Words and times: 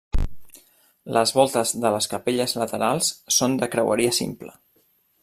Les 1.17 1.33
voltes 1.39 1.73
de 1.83 1.91
les 1.97 2.09
capelles 2.13 2.57
laterals 2.63 3.13
són 3.39 3.55
de 3.61 3.71
creueria 3.77 4.15
simple. 4.23 4.53